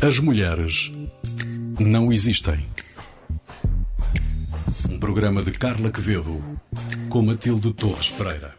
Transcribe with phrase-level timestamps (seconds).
[0.00, 0.92] As mulheres
[1.80, 2.70] não existem.
[4.88, 6.40] Um programa de Carla Quevedo
[7.08, 8.56] com Matilde Torres Pereira.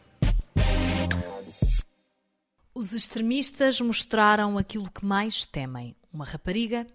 [2.75, 6.85] Os extremistas mostraram aquilo que mais temem: uma rapariga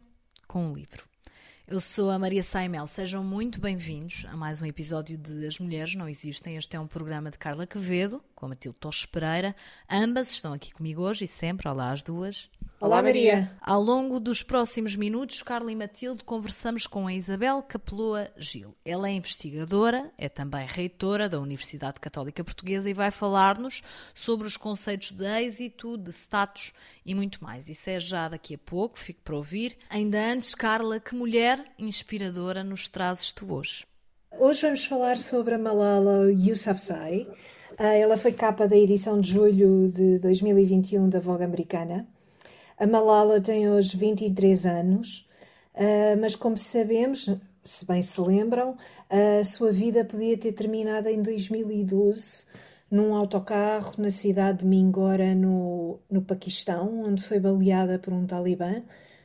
[0.46, 1.04] com um livro.
[1.66, 5.94] Eu sou a Maria Saimel, sejam muito bem-vindos a mais um episódio de As Mulheres
[5.94, 6.56] Não Existem.
[6.58, 9.56] Este é um programa de Carla Quevedo, com a Matilde Torres Pereira.
[9.90, 12.50] Ambas estão aqui comigo hoje e sempre, olá as duas.
[12.84, 13.50] Olá, Maria.
[13.62, 18.74] Ao longo dos próximos minutos, Carla e Matilde conversamos com a Isabel Capeloa Gil.
[18.84, 23.82] Ela é investigadora, é também reitora da Universidade Católica Portuguesa e vai falar-nos
[24.14, 26.74] sobre os conceitos de êxito, de status
[27.06, 27.70] e muito mais.
[27.70, 29.78] Isso é já daqui a pouco, fico para ouvir.
[29.88, 33.86] Ainda antes, Carla, que mulher inspiradora nos trazes tu hoje?
[34.38, 37.26] Hoje vamos falar sobre a Malala Yousafzai.
[37.78, 42.06] Ah, ela foi capa da edição de julho de 2021 da Vogue americana.
[42.76, 45.28] A Malala tem hoje 23 anos,
[45.74, 47.30] uh, mas como sabemos,
[47.62, 48.76] se bem se lembram,
[49.08, 52.46] a sua vida podia ter terminado em 2012
[52.90, 58.82] num autocarro na cidade de Mingora, no, no Paquistão, onde foi baleada por um talibã,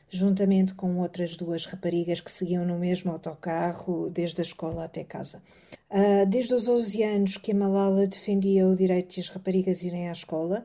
[0.08, 5.42] juntamente com outras duas raparigas que seguiam no mesmo autocarro desde a escola até casa.
[5.90, 10.08] Uh, desde os 11 anos que a Malala defendia o direito de as raparigas irem
[10.08, 10.64] à escola,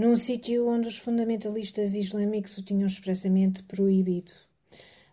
[0.00, 4.32] num sítio onde os fundamentalistas islâmicos o tinham expressamente proibido.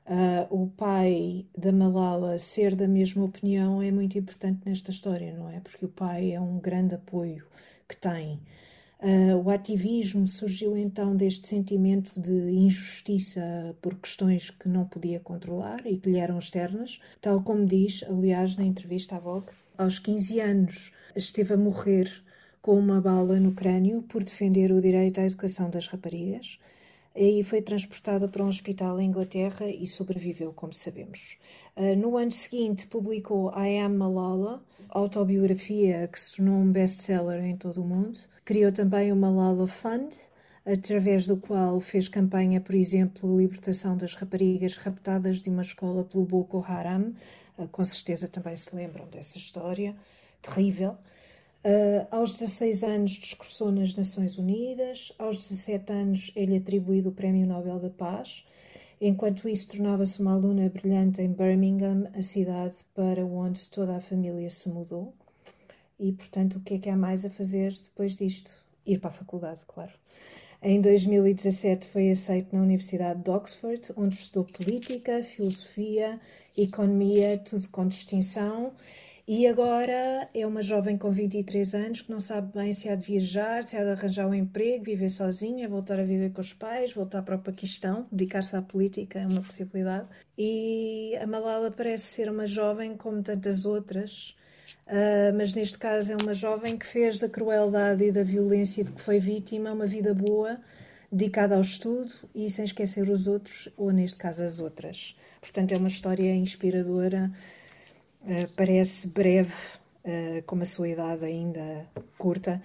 [0.06, 5.50] Uh, o pai da Malala ser da mesma opinião é muito importante nesta história, não
[5.50, 5.60] é?
[5.60, 7.46] Porque o pai é um grande apoio
[7.86, 8.40] que tem.
[9.02, 15.86] Uh, o ativismo surgiu então deste sentimento de injustiça por questões que não podia controlar
[15.86, 20.40] e que lhe eram externas, tal como diz, aliás, na entrevista à Vogue, aos 15
[20.40, 22.26] anos esteve a morrer
[22.68, 26.60] com uma bala no crânio por defender o direito à educação das raparigas
[27.16, 31.38] e foi transportada para um hospital em Inglaterra e sobreviveu, como sabemos.
[31.78, 37.56] Ah, no ano seguinte, publicou I Am Malala, autobiografia que se tornou um best-seller em
[37.56, 38.20] todo o mundo.
[38.44, 40.18] Criou também o Malala Fund,
[40.66, 46.26] através do qual fez campanha, por exemplo, libertação das raparigas raptadas de uma escola pelo
[46.26, 47.14] Boko Haram.
[47.58, 49.96] Ah, com certeza também se lembram dessa história
[50.42, 50.98] terrível.
[51.68, 57.46] Uh, aos 16 anos discursou nas Nações Unidas, aos 17 anos é-lhe atribuído o Prémio
[57.46, 58.46] Nobel da Paz.
[59.02, 64.50] Enquanto isso, tornava-se uma aluna brilhante em Birmingham, a cidade para onde toda a família
[64.50, 65.14] se mudou.
[66.00, 68.54] E, portanto, o que é que há mais a fazer depois disto?
[68.86, 69.92] Ir para a faculdade, claro.
[70.64, 76.18] Em 2017 foi aceito na Universidade de Oxford, onde estudou política, filosofia,
[76.56, 78.72] economia, tudo com distinção
[79.28, 83.06] e agora é uma jovem com 23 anos que não sabe bem se há de
[83.06, 86.94] viajar, se há de arranjar um emprego, viver sozinha, voltar a viver com os pais,
[86.94, 90.08] voltar para o Paquistão, dedicar-se à política é uma possibilidade.
[90.38, 94.34] E a Malala parece ser uma jovem como tantas outras,
[94.88, 98.94] uh, mas neste caso é uma jovem que fez da crueldade e da violência de
[98.94, 100.58] que foi vítima uma vida boa,
[101.12, 105.18] dedicada ao estudo e sem esquecer os outros, ou neste caso as outras.
[105.42, 107.30] Portanto, é uma história inspiradora
[108.28, 109.54] eh, parece breve,
[110.04, 112.62] uh, com uma sua idade ainda curta,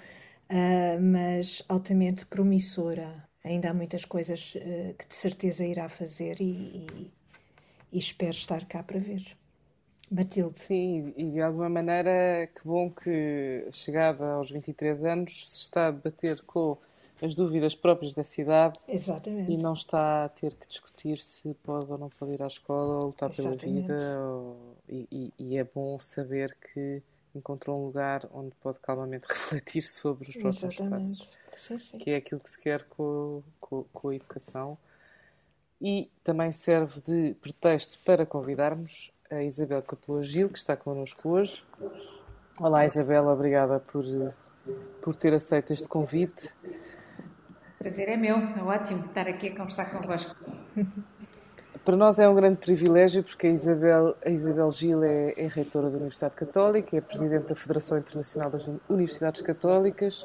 [0.50, 3.28] uh, mas altamente promissora.
[3.44, 4.52] Ainda há muitas coisas
[4.98, 7.12] que de certeza irá fazer e, e,
[7.92, 9.36] e espero estar cá para ver.
[10.08, 10.58] Matilde.
[10.58, 15.90] Sim, e de alguma maneira, que bom que, chegada aos 23 anos, se está a
[15.90, 16.78] debater com
[17.22, 19.52] as dúvidas próprias da cidade Exatamente.
[19.52, 22.96] e não está a ter que discutir se pode ou não pode ir à escola
[22.96, 23.64] ou lutar Exatamente.
[23.64, 24.20] pela vida.
[24.20, 27.00] Ou, e, e, é bom saber que
[27.32, 31.18] encontrou um lugar onde pode calmamente refletir sobre os próximos Exatamente.
[31.18, 31.30] passos.
[31.54, 31.98] Sim, sim.
[31.98, 34.76] Que é aquilo que se quer com, com, com a educação.
[35.80, 41.64] E também serve de pretexto para convidarmos a Isabel Capeloa Gil, que está connosco hoje.
[42.60, 44.04] Olá, Isabela, obrigada por,
[45.00, 46.52] por ter aceito este convite
[47.82, 50.36] prazer é meu, é ótimo estar aqui a conversar convosco.
[51.84, 55.90] Para nós é um grande privilégio porque a Isabel, a Isabel Gil é, é reitora
[55.90, 60.24] da Universidade Católica, é presidente da Federação Internacional das Universidades Católicas,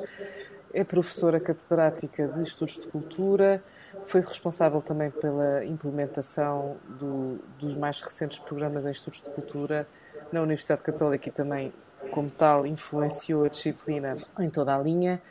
[0.72, 3.64] é professora catedrática de Estudos de Cultura,
[4.06, 9.88] foi responsável também pela implementação do, dos mais recentes programas em Estudos de Cultura
[10.32, 11.74] na Universidade Católica e também
[12.12, 15.22] como tal, influenciou a disciplina em toda a linha.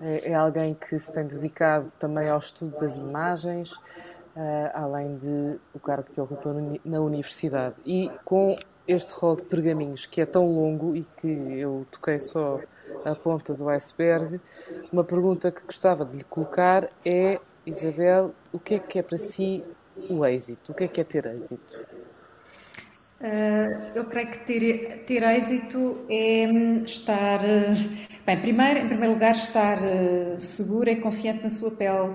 [0.00, 3.74] É, é alguém que se tem dedicado também ao estudo das imagens,
[4.36, 6.54] eh, além de o cargo que ocupa
[6.84, 7.74] na universidade.
[7.84, 8.56] E com
[8.86, 12.60] este rol de pergaminhos que é tão longo e que eu toquei só
[13.04, 14.40] a ponta do iceberg,
[14.92, 19.18] uma pergunta que gostava de lhe colocar é, Isabel, o que é que é para
[19.18, 19.62] si
[20.08, 20.72] o êxito?
[20.72, 21.97] O que é que é ter êxito?
[23.20, 29.14] Uh, eu creio que ter, ter êxito é hum, estar, uh, bem, primeiro, em primeiro
[29.14, 32.14] lugar, estar uh, segura e confiante na sua pele,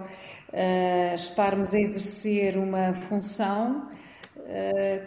[1.14, 3.90] estarmos a exercer uma função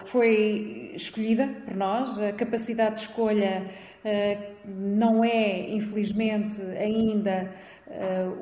[0.01, 3.71] que foi escolhida por nós, a capacidade de escolha
[4.65, 7.55] não é, infelizmente, ainda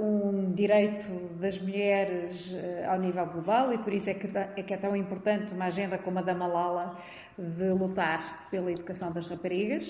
[0.00, 2.54] um direito das mulheres
[2.88, 5.98] ao nível global e por isso é que, é que é tão importante uma agenda
[5.98, 6.98] como a da Malala
[7.38, 9.88] de lutar pela educação das raparigas.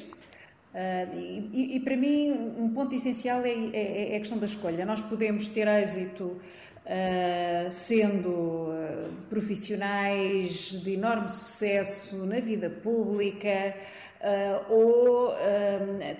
[0.74, 4.84] Uh, e, e, para mim, um ponto essencial é, é, é, a questão da escolha.
[4.84, 6.40] Nós podemos ter êxito
[6.84, 13.74] uh, sendo uh, profissionais de enorme sucesso na vida pública
[14.70, 15.34] ou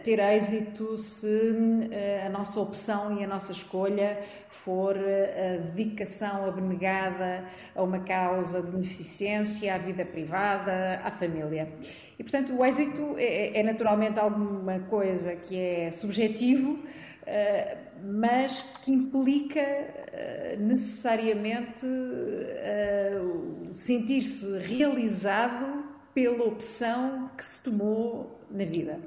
[0.02, 1.50] ter êxito se
[2.26, 4.18] a nossa opção e a nossa escolha
[4.64, 7.44] for a dedicação abnegada
[7.74, 11.68] a uma causa de beneficência, à vida privada, à família.
[12.18, 16.78] E, portanto, o êxito é, é naturalmente alguma coisa que é subjetivo,
[18.02, 23.20] mas que implica eh, necessariamente eh,
[23.74, 25.84] sentir-se realizado
[26.14, 29.00] pela opção que se tomou na vida.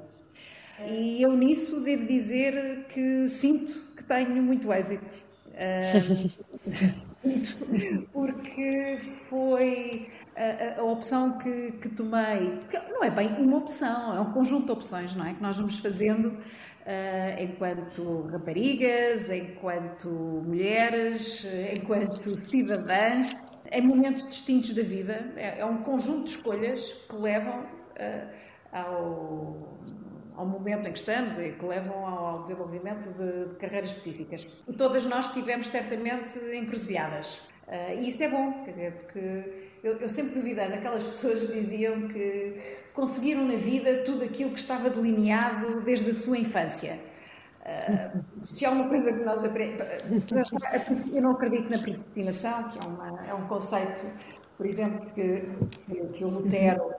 [0.86, 5.28] E eu nisso devo dizer que sinto que tenho muito êxito
[8.12, 8.98] porque
[9.28, 14.32] foi a, a opção que, que, tomei, que não é bem uma opção, é um
[14.32, 15.34] conjunto de opções, não é?
[15.34, 16.38] Que nós vamos fazendo
[16.88, 21.46] uh, enquanto raparigas, enquanto mulheres,
[21.76, 23.36] enquanto cidadãs,
[23.70, 25.32] em momentos distintos da vida.
[25.36, 28.28] É, é um conjunto de escolhas que levam uh,
[28.72, 29.78] ao
[30.38, 34.46] ao momento em que estamos e que levam ao desenvolvimento de, carreiras específicas.
[34.76, 37.40] Todas nós tivemos certamente encruzilhadas.
[37.66, 42.06] Uh, e isso é bom, quer dizer, porque eu, eu, sempre duvidei daquelas pessoas diziam
[42.06, 42.54] que
[42.98, 46.98] conseguiram na vida tudo aquilo que estava delineado desde a sua infância.
[47.62, 49.86] Uh, se há uma coisa que nós aprendemos.
[51.14, 54.04] Eu não acredito na predestinação, que é, uma, é um conceito,
[54.56, 55.48] por exemplo, que,
[56.12, 56.98] que o Lutero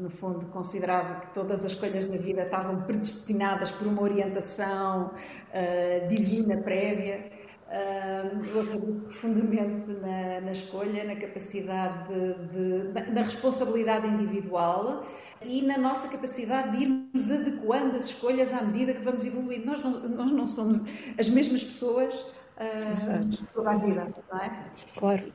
[0.00, 6.08] no fundo, considerava que todas as escolhas na vida estavam predestinadas por uma orientação uh,
[6.08, 7.30] divina prévia.
[7.68, 15.06] Uh, eu acredito profundamente na, na, escolha, na capacidade de, de, na responsabilidade individual
[15.44, 19.66] e na nossa capacidade de irmos adequando as escolhas à medida que vamos evoluindo.
[19.66, 20.82] Nós não, nós não somos
[21.18, 24.64] as mesmas pessoas uh, toda a vida, não é?
[24.96, 25.30] Claro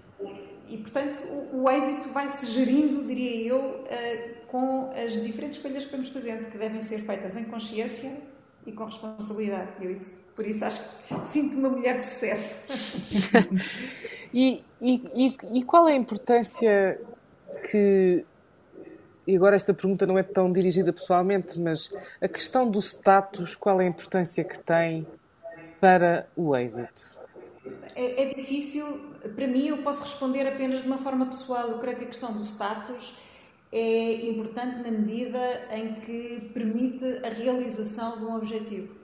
[0.67, 5.85] e, portanto, o, o, êxito vai se gerindo, diria eu, uh, com as diferentes escolhas
[5.85, 8.11] que vamos fazendo, que devem ser feitas em consciência
[8.65, 9.71] e com responsabilidade.
[9.81, 12.73] Eu isso, por isso acho que sinto uma mulher de sucesso.
[14.33, 16.99] e, e, e, qual é a importância
[17.69, 18.25] que.
[19.25, 23.79] E agora esta pergunta não é tão dirigida pessoalmente, mas a questão do status, qual
[23.79, 25.07] é a importância que tem
[25.79, 27.13] para o êxito?
[27.95, 31.69] É, é, difícil, para mim, eu posso responder apenas de uma forma pessoal.
[31.69, 33.15] Eu creio que a questão do status
[33.75, 38.95] é importante na medida em que permite a realização de um objetivo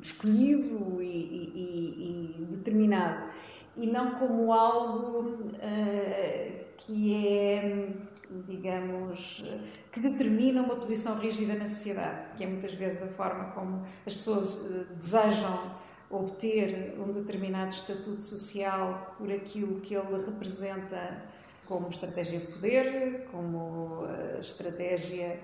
[0.00, 3.30] escolhido e, e, e determinado,
[3.76, 7.88] e não como algo uh, que é,
[8.48, 9.44] digamos,
[9.92, 14.14] que determina uma posição rígida na sociedade, que é muitas vezes a forma como as
[14.14, 21.22] pessoas uh, desejam obter um determinado estatuto social por aquilo que ele representa
[21.66, 23.93] como estratégia de poder, como eh,
[24.44, 25.40] estratégia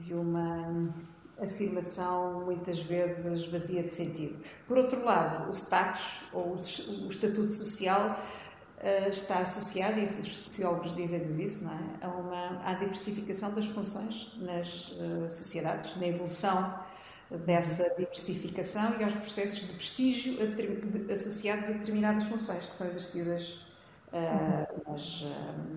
[0.00, 0.92] de uma
[1.40, 4.36] afirmação muitas vezes vazia de sentido.
[4.66, 8.20] Por outro lado, o status ou o estatuto social
[8.78, 12.04] eh, está associado, e os sociólogos dizem-nos isso, é?
[12.04, 16.74] a uma à diversificação das funções nas eh, sociedades, na evolução
[17.46, 20.36] dessa diversificação e aos processos de prestígio
[21.10, 23.60] associados a determinadas funções que são exercidas
[24.12, 25.28] uh, nas, uh,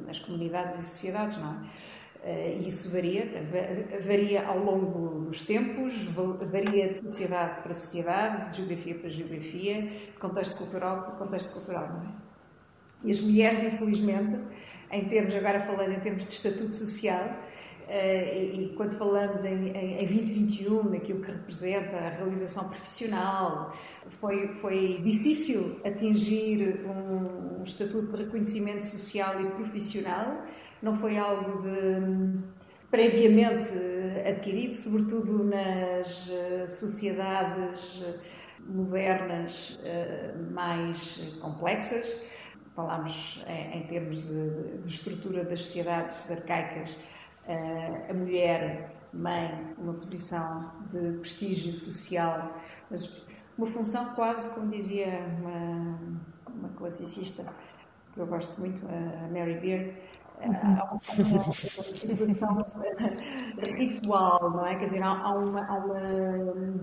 [0.06, 1.70] nas, comunidades e sociedades, não é?
[2.24, 3.26] Uh, isso varia,
[4.06, 5.94] varia ao longo dos tempos,
[6.52, 11.88] varia de sociedade para sociedade, de geografia para geografia, de contexto cultural para contexto cultural,
[11.88, 12.28] não é?
[13.04, 14.38] E as mulheres, infelizmente,
[14.92, 17.38] em termos, agora falando em termos de estatuto social,
[17.90, 23.74] eh, e, quando falamos em, em, em 2021, naquilo que representa a realização profissional,
[24.20, 30.44] foi, foi difícil atingir um estatuto de reconhecimento social e profissional,
[30.82, 32.40] não foi algo de,
[32.90, 33.74] previamente
[34.28, 38.04] adquirido, sobretudo nas eh, sociedades
[38.60, 42.20] modernas eh, mais complexas.
[42.76, 46.96] Falámos em, termos de, de, estrutura das sociedades arcaicas,
[48.08, 52.56] a mulher, mãe, uma posição de prestígio social,
[52.92, 53.26] mas
[53.58, 55.08] uma função quase, como dizia
[55.40, 56.00] uma,
[56.48, 57.44] uma classicista,
[58.14, 59.96] que eu gosto muito, a Mary Beard,
[61.94, 62.58] situação
[63.76, 64.76] ritual, não é?
[64.76, 66.00] Quer dizer, há, uma, há uma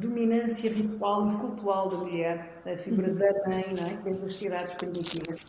[0.01, 3.97] dominância ritual e cultural da mulher, a figura da mãe, não é?
[4.03, 5.47] Que as sociedades primitivas.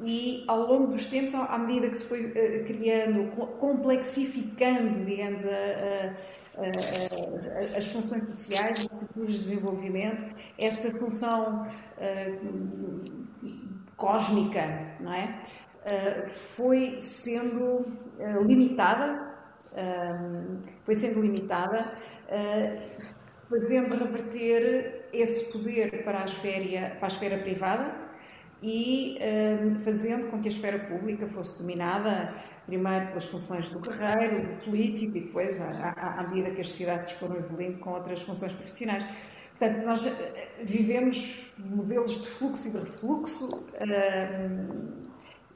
[0.00, 5.48] E ao longo dos tempos, à medida que se foi uh, criando, complexificando, digamos, a,
[5.48, 10.24] a, a, as funções sociais, os estruturas de desenvolvimento,
[10.56, 13.28] essa função uh,
[13.96, 15.42] cósmica, não é?
[15.90, 17.86] Uh, foi sendo
[18.44, 19.26] limitada,
[20.84, 21.92] foi sendo limitada,
[23.48, 27.94] fazendo reverter esse poder para a esfera, para a esfera privada,
[28.62, 29.18] e
[29.84, 32.34] fazendo com que a esfera pública fosse dominada
[32.66, 37.10] primeiro pelas funções do guerreiro, do político e depois, à, à medida que as sociedades
[37.12, 39.06] foram evoluindo, com outras funções profissionais.
[39.58, 40.04] Portanto, nós
[40.62, 43.48] vivemos modelos de fluxo e de refluxo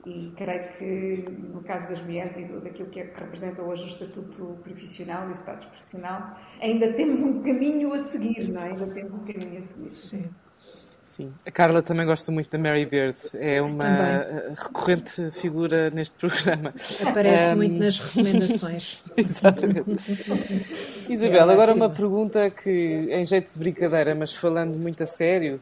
[0.06, 3.88] e creio que no caso das mulheres e daquilo que, é, que representa hoje o
[3.88, 8.70] estatuto profissional e o status profissional, ainda temos um caminho a seguir, não é?
[8.70, 9.94] Ainda temos um caminho a seguir.
[9.94, 10.24] Sim.
[11.12, 14.54] Sim, a Carla também gosta muito da Mary Beard, é uma também.
[14.56, 16.72] recorrente figura neste programa.
[17.06, 17.56] Aparece um...
[17.56, 19.04] muito nas recomendações.
[19.14, 19.90] Exatamente.
[21.12, 22.70] Isabel, é agora uma pergunta que,
[23.10, 25.60] em jeito de brincadeira, mas falando muito a sério,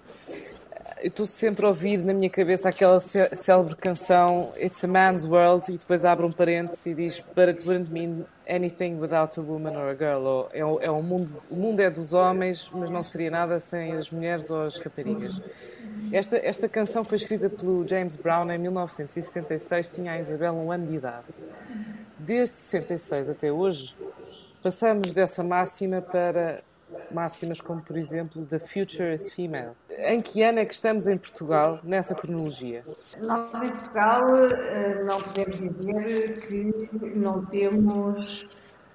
[1.03, 5.73] eu estou sempre a ouvir na minha cabeça aquela célebre canção It's a Man's World
[5.73, 9.79] e depois abre um parênteses e diz But it wouldn't mean anything without a woman
[9.79, 10.27] or a girl.
[10.27, 13.93] Ou, é, é um mundo, o mundo é dos homens, mas não seria nada sem
[13.93, 15.41] as mulheres ou as raparigas.
[16.13, 20.87] Esta, esta canção foi escrita pelo James Brown em 1966, tinha a Isabel um ano
[20.87, 21.27] de idade.
[22.19, 23.97] Desde 66 até hoje,
[24.63, 26.63] passamos dessa máxima para
[27.13, 29.73] máximas como, por exemplo, The Future is Female.
[29.91, 32.83] Em que ano é que estamos em Portugal nessa cronologia?
[33.21, 38.43] Nós em Portugal eh, não podemos dizer que não temos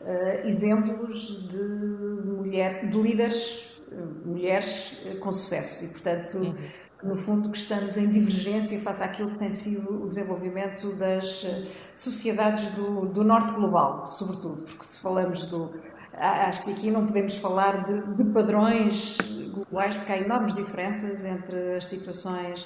[0.01, 3.95] uh, exemplos de mulher, de líderes, eh,
[4.25, 6.55] mulheres com sucesso e, portanto, uhum.
[7.03, 11.45] no fundo que estamos em divergência face àquilo que tem sido o desenvolvimento das
[11.93, 15.71] sociedades do, do norte global, sobretudo, porque se falamos do
[16.17, 19.17] acho que aqui não podemos falar de, de, padrões
[19.53, 22.65] globais, porque há enormes diferenças entre as situações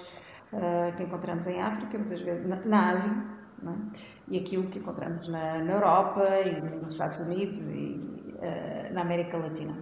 [0.53, 3.11] uh, que encontramos em África, muitas vezes na, na Ásia,
[3.65, 3.99] é?
[4.27, 7.99] e aquilo que encontramos na, na, Europa e nos Estados Unidos e
[8.35, 9.75] uh, na América Latina.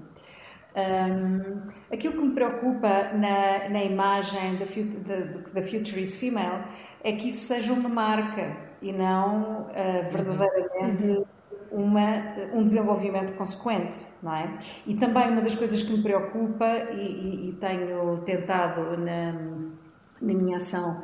[0.76, 6.66] Um, aquilo que me preocupa na, na imagem da, Future is Female
[7.04, 11.37] é que isso seja uma marca e não uh, verdadeiramente uhum
[11.72, 14.58] uma, um desenvolvimento consequente, não é?
[14.86, 19.34] E também uma das coisas que me preocupa e, e, e tenho tentado na,
[20.22, 21.02] na minha ação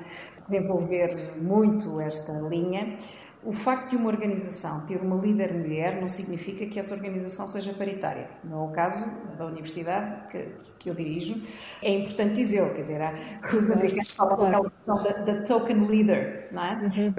[0.48, 2.98] desenvolver muito esta linha,
[3.46, 7.74] o facto de uma organização ter uma líder mulher não significa que essa organização seja
[7.74, 8.30] paritária.
[8.44, 9.06] No é caso
[9.38, 10.48] da universidade que,
[10.80, 11.42] que eu dirijo,
[11.82, 13.14] é importante dizê-lo, quer dizer, há,
[13.54, 14.72] os americanos falam claro.
[14.86, 16.74] da, da token leader, não é?
[16.74, 17.14] Uhum.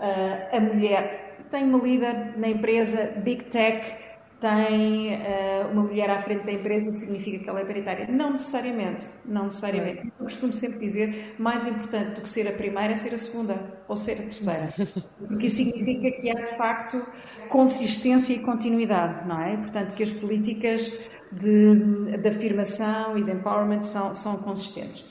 [0.00, 4.06] A, a mulher tem uma líder na empresa Big Tech,
[4.40, 8.06] tem uh, uma mulher à frente da empresa, isso significa que ela é paritária.
[8.06, 10.12] Não necessariamente, não necessariamente.
[10.18, 13.58] Eu costumo sempre dizer, mais importante do que ser a primeira é ser a segunda
[13.88, 14.74] ou ser a terceira.
[15.26, 17.02] Porque isso significa que há, de facto,
[17.48, 19.56] consistência e continuidade, não é?
[19.56, 20.92] Portanto, que as políticas
[21.32, 25.04] de, de afirmação e de empowerment são, são consistentes.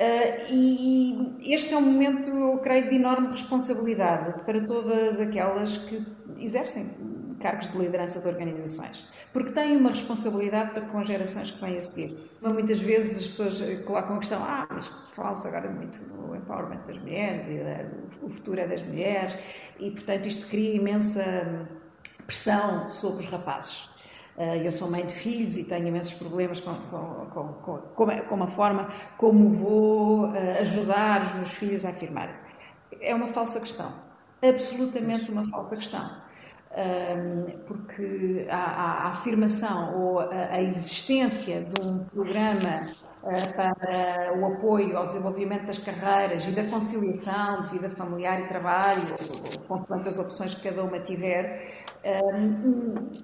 [0.00, 6.04] Uh, e este é um momento, eu creio, de enorme responsabilidade para todas aquelas que
[6.38, 6.90] exercem
[7.40, 11.76] cargos de liderança de organizações, porque têm uma responsabilidade para com as gerações que vêm
[11.76, 12.30] a seguir.
[12.40, 16.98] Muitas vezes as pessoas colocam a questão: ah, mas fala-se agora muito do empowerment das
[16.98, 17.60] mulheres e
[18.22, 19.36] o futuro é das mulheres,
[19.78, 21.68] e portanto isto cria imensa
[22.26, 23.91] pressão sobre os rapazes.
[24.36, 27.52] Eh, eu sou mãe de filhos e tenho imensos problemas com, com,
[27.94, 32.42] com, com a forma como vou eh, ajudar os meus filhos a afirmarem-se.
[33.00, 33.92] É uma falsa questão.
[34.42, 36.22] Absolutamente uma falsa questão.
[37.66, 42.86] Porque a, a, afirmação ou a, a, existência de um programa
[43.24, 48.48] eh, para o apoio ao desenvolvimento das carreiras e da conciliação de vida familiar e
[48.48, 49.02] trabalho,
[49.68, 51.92] consoante as opções que cada uma tiver,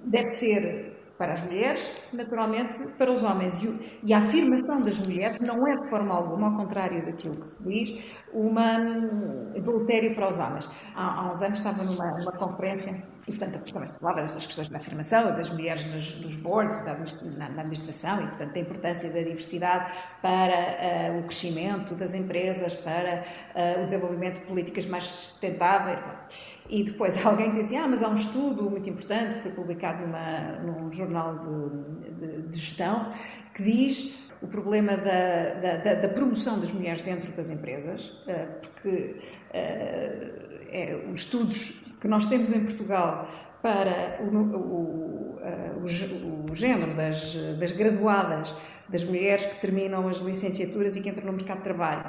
[0.05, 3.61] deve ser para as mulheres, naturalmente para os homens.
[4.05, 7.63] E, a afirmação das mulheres não é de forma alguma, ao contrário daquilo que se
[7.65, 10.69] diz, uma hum, adultério para os homens.
[10.95, 14.71] Há, há uns anos estava numa, numa conferência e, portanto, também se falava dessas questões
[14.71, 16.95] da afirmação, das mulheres nos, nos boards, da,
[17.37, 19.93] na, na, administração, e, portanto, da importância da diversidade
[20.23, 25.99] para uh, o crescimento das empresas, para uh, o desenvolvimento de políticas mais sustentáveis.
[26.71, 30.53] E depois alguém dizia, ah, mas há um estudo muito importante que foi publicado numa,
[30.63, 33.13] num jornal de, de, de gestão
[33.53, 39.17] que diz o problema da, da, da, promoção das mulheres dentro das empresas, eh, porque
[40.71, 43.29] é, os estudos que nós temos em Portugal
[43.63, 45.39] para o, o,
[45.83, 48.55] o, o género das, das, graduadas,
[48.89, 52.05] das mulheres que terminam as licenciaturas e que entram no mercado de trabalho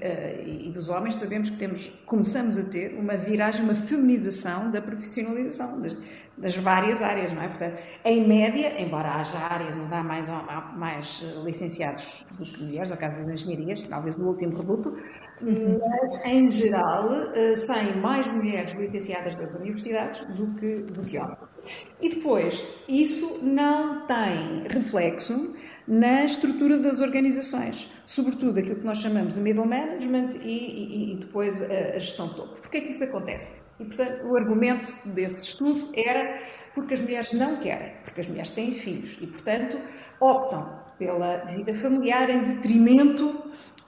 [0.00, 4.80] eh, e dos homens, sabemos que temos, começamos a ter uma viragem, uma feminização da
[4.80, 5.96] profissionalização das,
[6.38, 7.48] das várias áreas, não é?
[7.48, 12.90] Portanto, em média, embora haja áreas onde há mais, há mais licenciados do que mulheres,
[12.90, 14.96] no caso das engenharias, talvez no último reduto,
[15.40, 21.49] mas em geral eh, saem mais mulheres licenciadas das universidades do que, do que homens.
[22.00, 25.54] E depois, isso não tem reflexo
[25.86, 31.14] na estrutura das organizações, sobretudo aquilo que nós chamamos de middle management e, e, e
[31.16, 32.56] depois a, a gestão topo.
[32.60, 33.52] Porquê é que isso acontece?
[33.78, 36.38] E, portanto, o argumento desse estudo era
[36.74, 39.80] porque as mulheres não querem, porque as mulheres têm filhos e, portanto,
[40.20, 43.42] optam pela vida familiar em detrimento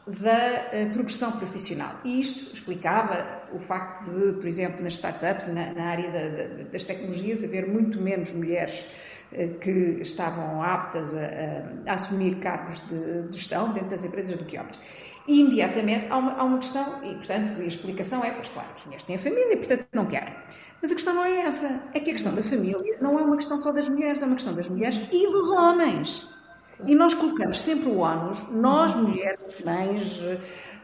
[0.06, 2.00] da uh, progressão profissional.
[2.04, 6.64] E isto explicava o facto de, por exemplo, nas startups, na, na área da, da,
[6.64, 8.85] das tecnologias, haver muito menos mulheres
[9.32, 14.44] uh, que estavam aptas a, a assumir cargos de, de, gestão dentro das empresas do
[14.44, 14.78] que homens.
[15.28, 18.85] E imediatamente há uma, há uma questão, e portanto a explicação é, pois claro, as
[18.85, 20.35] mulheres têm a família e portanto não querem.
[20.82, 21.88] Mas a questão não é essa.
[21.94, 24.35] É que a questão da família não é uma questão só das mulheres, é uma
[24.35, 26.28] questão das mulheres e dos homens.
[26.87, 30.21] E nós colocamos sempre o ónus, nós mulheres, mães,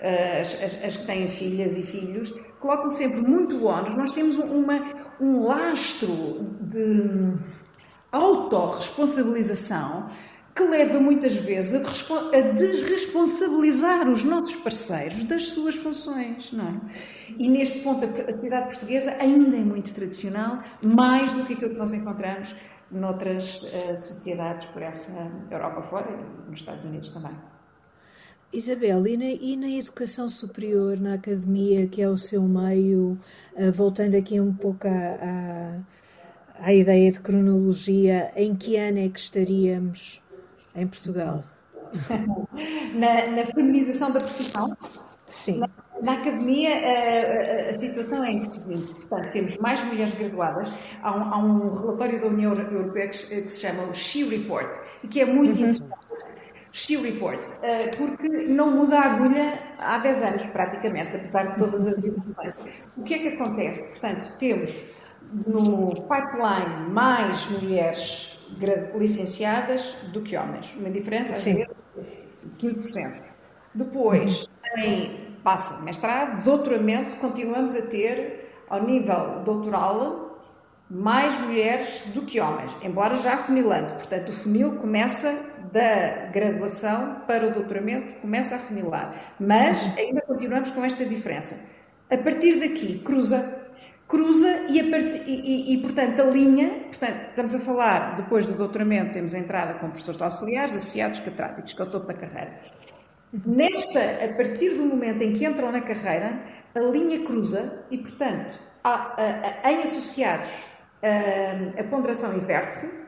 [0.00, 3.96] eh, as, as, as, que têm filhas e filhos, colocam sempre muito ónus.
[3.96, 4.80] Nós temos uma,
[5.20, 7.34] um lastro de
[8.12, 10.10] autorresponsabilização
[10.54, 11.78] que leva muitas vezes a,
[12.36, 16.80] a, desresponsabilizar os nossos parceiros das suas funções, não é?
[17.38, 21.76] E neste ponto a sociedade portuguesa ainda é muito tradicional, mais do que aquilo que
[21.76, 22.54] nós encontramos
[22.90, 27.32] noutras uh, sociedades por essa Europa fora e nos Estados Unidos também.
[28.52, 33.18] Isabel, e na, e na, educação superior, na academia, que é o seu meio,
[33.54, 35.78] uh, voltando aqui um pouco à,
[36.58, 40.22] à, ideia de cronologia, em que ano é que estaríamos
[40.74, 41.44] em Portugal?
[42.94, 44.74] na, na feminização da profissão?
[45.28, 45.58] Sim.
[45.58, 45.68] Na,
[46.02, 50.72] na academia, a, a, a, situação é a seguinte: portanto, temos mais mulheres graduadas.
[51.02, 54.74] Há um, há um relatório da União Europeia que, que, se chama o She Report
[55.04, 55.70] e que é muito uhum.
[55.70, 55.92] interessante.
[56.72, 57.40] She Report,
[57.96, 62.56] porque não muda a agulha há 10 anos, praticamente, apesar de todas as evoluções.
[62.96, 63.82] O que é que acontece?
[63.84, 64.86] Portanto, temos
[65.46, 68.38] no pipeline mais mulheres
[68.94, 71.66] licenciadas do que homens, uma diferença de
[72.58, 73.22] 15%.
[73.74, 80.40] Depois, em passa mestrado, doutoramento, continuamos a ter, ao nível doutoral,
[80.90, 83.94] mais mulheres do que homens, embora já afunilando.
[83.94, 85.32] Portanto, o funil começa
[85.72, 89.14] da graduação para o doutoramento, começa a funilar.
[89.38, 91.68] Mas ainda continuamos com esta diferença.
[92.10, 93.66] A partir daqui, cruza.
[94.06, 95.22] Cruza e, part...
[95.26, 99.38] e, e, e, portanto, a linha, portanto, estamos a falar, depois do doutoramento, temos a
[99.38, 102.58] entrada com professores auxiliares, associados, catedráticos, que é o topo da carreira.
[103.32, 106.40] Nesta, a partir do momento em que entram na carreira,
[106.74, 110.66] a linha cruza e, portanto, a, a, em associados
[111.02, 113.06] a, a ponderação inverte-se,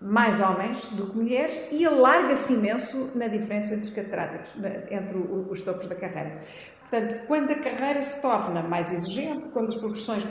[0.00, 4.50] mais homens do que mulheres, e alarga-se imenso na diferença entre os catedráticos,
[4.90, 6.38] entre os topos da carreira.
[6.82, 10.24] Portanto, quando a carreira se torna mais exigente, quando as progressões,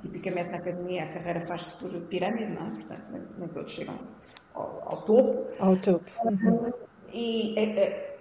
[0.00, 2.70] tipicamente na academia a carreira faz-se por pirâmide, não é?
[2.70, 3.98] Portanto, nem, nem todos chegam
[4.54, 5.46] ao, ao topo.
[5.58, 6.10] Ao topo.
[6.24, 7.54] Uhum e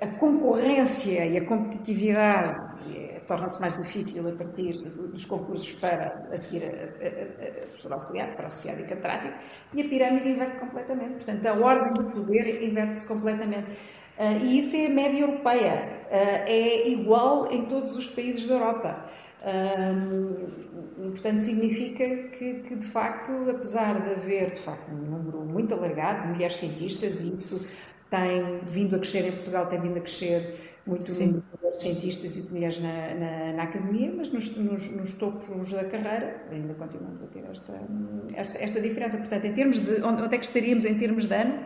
[0.01, 2.59] a, a, concorrência e a competitividade
[2.95, 7.93] é, torna-se mais difícil a partir dos concursos para a seguir a, a, a professor
[7.93, 9.33] auxiliar, para associado e catedrático,
[9.73, 11.25] e a pirâmide inverte completamente.
[11.25, 13.71] Portanto, a ordem do poder inverte-se completamente.
[14.17, 16.05] Uh, e isso é a média europeia.
[16.05, 19.05] Uh, é igual em todos os países da Europa.
[19.45, 25.73] Um, portanto, significa que, que, de facto, apesar de haver de facto um número muito
[25.73, 27.67] alargado de mulheres cientistas, e isso
[28.09, 31.33] tem vindo a crescer em Portugal, tem vindo a crescer muito Sim.
[31.33, 35.83] de cientistas e de mulheres na, na, na academia, mas nos, nos, nos, topos da
[35.85, 37.73] carreira ainda continuamos a ter esta,
[38.35, 39.17] esta, esta diferença.
[39.17, 41.59] Portanto, em termos de onde é que estaríamos em termos de ano?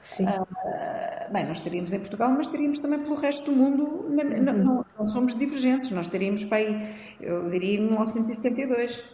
[0.00, 0.24] Sim.
[0.24, 3.82] Uh, bem, nós estaríamos em Portugal, mas estaríamos também pelo resto do mundo.
[3.84, 4.14] Uhum.
[4.14, 6.78] Não, não, não, somos divergentes, nós estaríamos para aí,
[7.20, 9.04] eu diria, em 1972.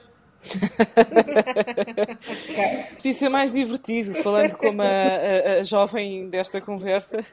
[2.97, 7.25] Podia ser mais divertido, falando como a, a, a, jovem desta conversa.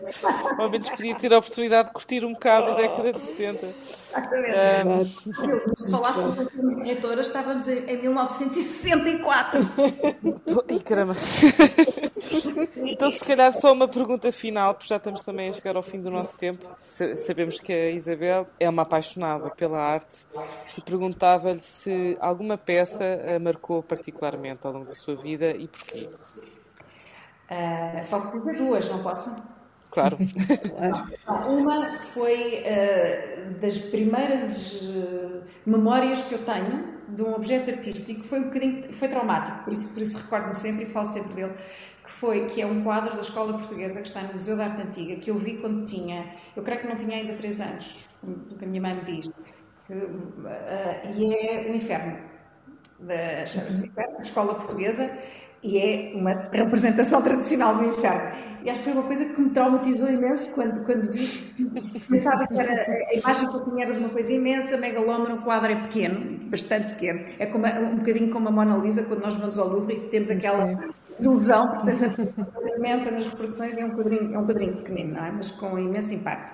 [0.58, 3.68] Ao menos podia ter a oportunidade de curtir um bocado a década de 70.
[4.10, 4.88] Exatamente.
[4.88, 5.06] Um,
[5.76, 9.60] se falássemos das diretoras, estávamos em, em 1964.
[10.70, 11.16] E caramba!
[12.78, 16.02] Então, se calhar, só uma pergunta final, porque já estamos também a chegar ao fim
[16.02, 16.66] do nosso tempo.
[16.86, 20.28] Sabemos que a Isabel é uma apaixonada pela arte
[20.78, 26.10] e perguntava-lhe se alguma peça a marcou particularmente ao longo da sua vida e porquê.
[27.50, 29.60] Uh, posso dizer duas, não posso?
[29.92, 30.18] Claro.
[31.50, 38.40] Uma foi uh, das primeiras uh, memórias que eu tenho de um objeto artístico, foi
[38.40, 41.54] um bocadinho, foi traumático, por isso, por isso recordo-me sempre e falo sempre dele,
[42.04, 44.82] que foi, que é um quadro da Escola Portuguesa que está no Museu da Arte
[44.84, 48.60] Antiga, que eu vi quando tinha, eu creio que não tinha ainda 3 anos, pelo
[48.60, 49.32] que a minha mãe me diz,
[49.88, 52.29] que, uh, e é o Inferno,
[53.00, 55.10] da, chama-se Inferno, da Escola Portuguesa,
[55.62, 58.32] e é uma representação tradicional do inferno.
[58.64, 61.28] E acho que foi uma coisa que me traumatizou imenso quando, quando vi.
[62.10, 65.42] Pensava que era, a imagem que eu tinha era de uma coisa imensa, megalómana, o
[65.42, 67.26] quadro é pequeno, bastante pequeno.
[67.38, 70.30] É como, um bocadinho como a Mona Lisa, quando nós vamos ao Louvre e temos
[70.30, 70.78] aquela Sim.
[71.20, 72.12] Ilusão, porque coisa
[72.78, 75.32] imensa nas reproduções é um quadrinho, é um quadrinho pequenino, não é?
[75.32, 76.54] Mas com imenso impacto.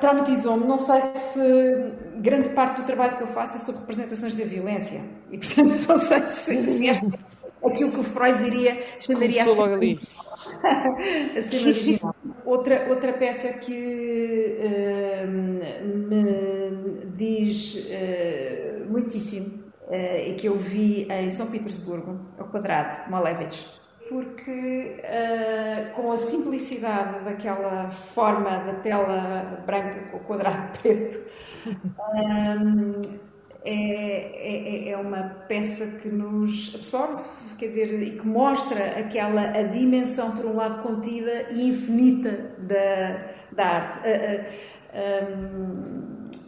[0.00, 4.44] Traumatizou-me, não sei se grande parte do trabalho que eu faço é sobre representações da
[4.44, 5.02] violência.
[5.30, 7.18] E, portanto, não sei se, se esta
[7.64, 10.00] aquilo que o Freud diria, chamaria a cena, ali.
[11.36, 12.14] a cena original.
[12.44, 15.30] Outra, outra peça que uh,
[16.08, 23.66] me diz uh, muitíssimo uh, e que eu vi em São Petersburgo, ao quadrado, Malevich,
[24.08, 25.00] porque
[25.94, 31.20] com a simplicidade daquela forma da tela branca com o quadrado preto,
[33.64, 37.22] é, é, é, uma peça que nos absorve,
[37.58, 43.34] quer dizer, e que mostra aquela a dimensão, por um lado, contida e infinita da,
[43.52, 43.98] da arte.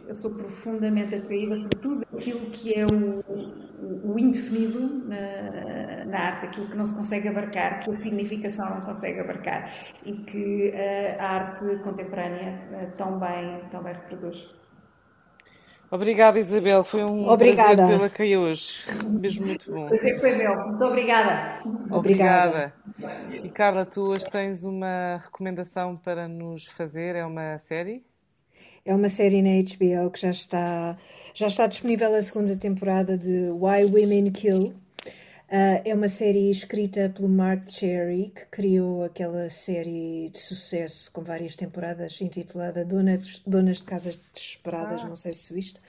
[0.09, 6.17] Eu sou profundamente atraída por tudo aquilo que é o, o, o indefinido na, na,
[6.17, 9.71] arte, aquilo que não se consegue abarcar, que a significação não consegue abarcar
[10.03, 10.73] e que
[11.19, 14.49] a arte contemporânea eh, tão bem, tão bem reproduz.
[15.91, 16.83] Obrigada, Isabel.
[16.83, 17.75] Foi um obrigada.
[17.75, 18.85] prazer tê-la aqui hoje.
[19.05, 19.87] Mesmo muito bom.
[19.87, 20.55] Prazer foi meu.
[20.55, 21.61] Muito obrigada.
[21.91, 22.73] Obrigada.
[23.43, 27.15] E Carla, tu hoje tens uma recomendação para nos fazer?
[27.15, 28.08] É uma série?
[28.85, 30.97] É uma série na HBO que já está,
[31.33, 34.73] já está disponível a segunda temporada de Why Women Kill.
[35.51, 41.23] Uh, é uma série escrita pelo Mark Cherry, que criou aquela série de sucesso com
[41.23, 45.07] várias temporadas intitulada Donas, Donas de Casas Desesperadas, ah.
[45.07, 45.81] não sei se viste,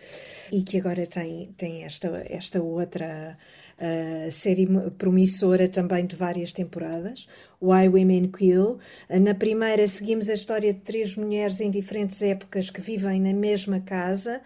[0.50, 3.37] e que agora tem, tem esta, esta outra
[3.81, 7.27] uh, série promissora também de várias temporadas,
[7.61, 8.79] Why Women Kill.
[9.09, 13.33] Uh, na primeira seguimos a história de três mulheres em diferentes épocas que vivem na
[13.33, 14.40] mesma casa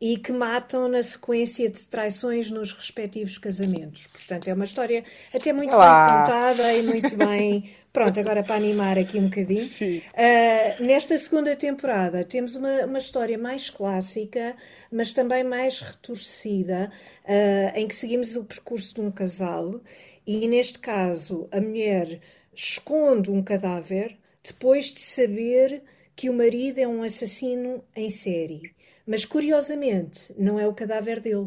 [0.00, 4.06] e que matam na sequência de traições nos respectivos casamentos.
[4.06, 6.06] Portanto, é uma história até muito Olá.
[6.06, 7.70] bem contada e muito bem.
[7.92, 9.66] Pronto, agora para animar aqui um bocadinho.
[9.66, 14.54] Uh, nesta segunda temporada temos uma, uma história mais clássica,
[14.92, 16.92] mas também mais retorcida,
[17.24, 19.80] uh, em que seguimos o percurso de um casal
[20.26, 22.20] e, neste caso, a mulher
[22.54, 25.82] esconde um cadáver depois de saber
[26.14, 28.77] que o marido é um assassino em série.
[29.08, 31.46] Mas curiosamente, não é o cadáver dele.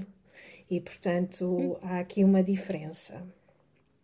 [0.68, 3.22] E portanto, há aqui uma diferença.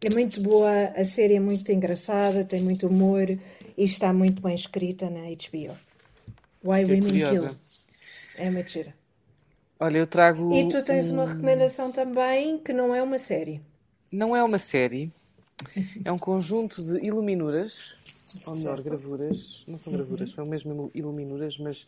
[0.06, 4.54] É muito boa, a série é muito engraçada, tem muito humor e está muito bem
[4.54, 5.76] escrita na HBO.
[6.64, 7.50] Why que Women curiosa.
[7.50, 7.58] Kill.
[8.38, 8.94] É muito gira.
[9.80, 10.54] Olha, eu trago.
[10.54, 11.16] E tu tens um...
[11.16, 13.60] uma recomendação também que não é uma série.
[14.12, 15.12] Não é uma série,
[16.06, 17.96] é um conjunto de iluminuras,
[18.46, 19.64] ou melhor, gravuras.
[19.68, 20.36] Não são gravuras, uhum.
[20.36, 21.86] são mesmo iluminuras, mas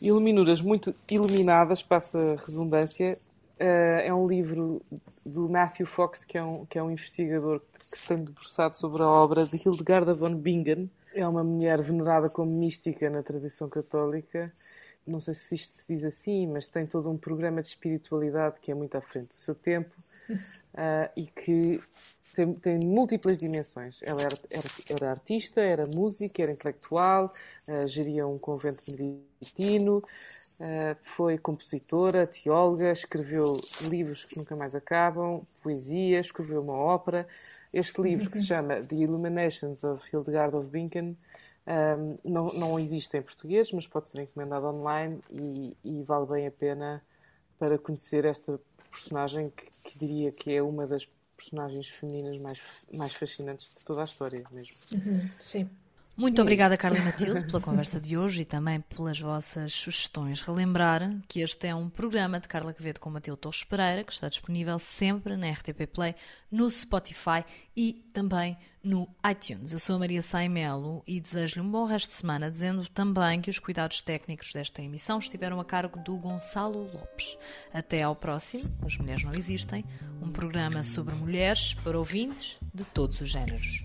[0.00, 3.18] Iluminuras muito iluminadas, passa redundância.
[3.60, 4.80] Uh, é um livro
[5.26, 9.02] do Matthew Fox, que é um, que é um investigador que se tem debruçado sobre
[9.02, 10.88] a obra de Hildegarda von Bingen.
[11.12, 14.52] É uma mulher venerada como mística na tradição católica.
[15.04, 18.70] Não sei se isto se diz assim, mas tem todo um programa de espiritualidade que
[18.70, 19.92] é muito à frente do seu tempo
[20.30, 21.80] uh, e que
[22.38, 24.00] tem, tem múltiplas dimensões.
[24.02, 27.32] Ela era, era, era, artista, era música, era intelectual,
[27.66, 35.42] uh, geria um convento beneditino, uh, foi compositora, teóloga, escreveu livros que nunca mais acabam,
[35.62, 37.26] poesia, escreveu uma ópera.
[37.74, 41.16] Este livro, que se chama The Illuminations of Hildegard of Bingen,
[41.66, 46.46] um, não, não existe em português, mas pode ser encomendado online e, e vale bem
[46.46, 47.02] a pena
[47.58, 48.58] para conhecer esta
[48.90, 51.06] personagem que, que, diria que é uma das
[51.38, 52.60] personagens femininas mais,
[52.92, 54.74] mais fascinantes de toda a história mesmo.
[54.92, 55.70] Uhum, sim.
[56.18, 60.42] Muito obrigada, Carla Matilde, pela conversa de hoje e também pelas vossas sugestões.
[60.42, 64.28] Relembrar que este é um programa de Carla Quevedo com Matilde Torres Pereira, que está
[64.28, 66.16] disponível sempre na RTP Play,
[66.50, 67.44] no Spotify
[67.76, 69.72] e também no iTunes.
[69.72, 73.48] Eu sou a Maria Saimelo e desejo-lhe um bom resto de semana, dizendo também que
[73.48, 77.38] os cuidados técnicos desta emissão estiveram a cargo do Gonçalo Lopes.
[77.72, 79.84] Até ao próximo, As Mulheres Não Existem,
[80.20, 83.84] um programa sobre mulheres para ouvintes de todos os géneros.